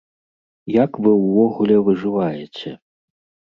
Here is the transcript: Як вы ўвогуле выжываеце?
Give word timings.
Як 0.83 0.91
вы 1.03 1.11
ўвогуле 1.17 1.77
выжываеце? 1.91 2.69